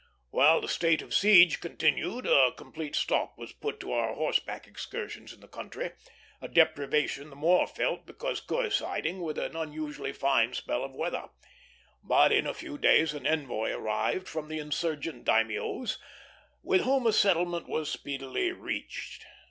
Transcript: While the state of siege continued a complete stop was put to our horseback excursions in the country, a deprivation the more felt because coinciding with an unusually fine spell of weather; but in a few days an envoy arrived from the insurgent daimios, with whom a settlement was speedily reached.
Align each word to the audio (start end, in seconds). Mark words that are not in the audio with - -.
While 0.31 0.61
the 0.61 0.67
state 0.67 1.03
of 1.03 1.13
siege 1.13 1.59
continued 1.59 2.25
a 2.25 2.51
complete 2.53 2.95
stop 2.95 3.37
was 3.37 3.53
put 3.53 3.79
to 3.81 3.91
our 3.91 4.15
horseback 4.15 4.65
excursions 4.65 5.31
in 5.31 5.41
the 5.41 5.47
country, 5.47 5.91
a 6.41 6.47
deprivation 6.47 7.29
the 7.29 7.35
more 7.35 7.67
felt 7.67 8.07
because 8.07 8.39
coinciding 8.41 9.21
with 9.21 9.37
an 9.37 9.55
unusually 9.55 10.11
fine 10.11 10.55
spell 10.55 10.83
of 10.83 10.95
weather; 10.95 11.27
but 12.01 12.31
in 12.31 12.47
a 12.47 12.55
few 12.55 12.79
days 12.79 13.13
an 13.13 13.27
envoy 13.27 13.69
arrived 13.73 14.27
from 14.27 14.47
the 14.47 14.57
insurgent 14.57 15.23
daimios, 15.23 15.99
with 16.63 16.81
whom 16.81 17.05
a 17.05 17.13
settlement 17.13 17.69
was 17.69 17.91
speedily 17.91 18.51
reached. 18.51 19.27